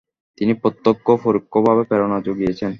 [0.37, 2.69] তিনি প্রত্যক্ষ ও পরোক্ষভাবে প্রেরণা যুগিয়েছেন।